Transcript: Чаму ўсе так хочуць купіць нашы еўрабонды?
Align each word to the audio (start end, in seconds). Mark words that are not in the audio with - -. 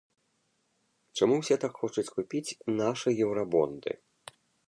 Чаму 1.19 1.35
ўсе 1.41 1.57
так 1.65 1.73
хочуць 1.83 2.13
купіць 2.17 2.57
нашы 2.81 3.09
еўрабонды? 3.27 3.91